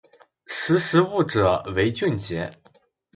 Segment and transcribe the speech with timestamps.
[0.47, 2.51] 识时务者为俊杰